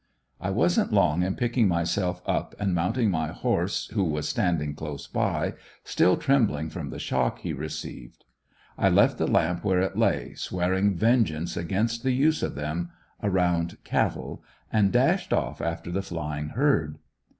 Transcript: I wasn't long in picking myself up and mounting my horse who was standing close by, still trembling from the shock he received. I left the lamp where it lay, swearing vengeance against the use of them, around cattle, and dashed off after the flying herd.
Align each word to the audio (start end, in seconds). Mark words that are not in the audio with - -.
I 0.39 0.49
wasn't 0.49 0.91
long 0.91 1.21
in 1.21 1.35
picking 1.35 1.67
myself 1.67 2.23
up 2.25 2.55
and 2.57 2.73
mounting 2.73 3.11
my 3.11 3.27
horse 3.27 3.85
who 3.93 4.03
was 4.03 4.27
standing 4.27 4.73
close 4.73 5.05
by, 5.05 5.53
still 5.83 6.17
trembling 6.17 6.71
from 6.71 6.89
the 6.89 6.97
shock 6.97 7.41
he 7.41 7.53
received. 7.53 8.25
I 8.79 8.89
left 8.89 9.19
the 9.19 9.27
lamp 9.27 9.63
where 9.63 9.79
it 9.79 9.95
lay, 9.95 10.33
swearing 10.33 10.95
vengeance 10.95 11.55
against 11.55 12.01
the 12.01 12.13
use 12.13 12.41
of 12.41 12.55
them, 12.55 12.89
around 13.21 13.77
cattle, 13.83 14.43
and 14.73 14.91
dashed 14.91 15.33
off 15.33 15.61
after 15.61 15.91
the 15.91 16.01
flying 16.01 16.49
herd. 16.49 16.97